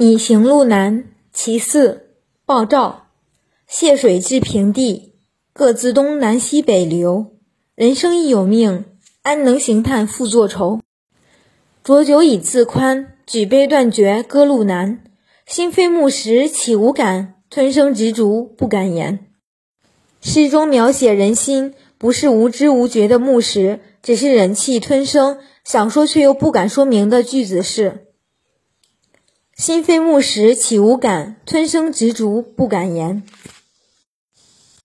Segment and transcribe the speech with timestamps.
[0.00, 2.10] 拟行路难，其四，
[2.46, 3.08] 鲍照。
[3.66, 5.14] 泄水至平地，
[5.52, 7.32] 各自东南西北流。
[7.74, 8.84] 人生亦有命，
[9.22, 10.80] 安能行叹复作愁？
[11.82, 15.02] 浊酒以自宽，举杯断绝歌路难。
[15.44, 17.34] 心非木石岂无感？
[17.50, 19.26] 吞声执烛不敢言。
[20.20, 28.04] 诗中描写人心不是无知无觉的木石，只是忍气吞声，想说却又不敢说明的句子是。
[29.58, 31.34] 心非木石岂无感？
[31.44, 33.24] 吞声执烛不敢言。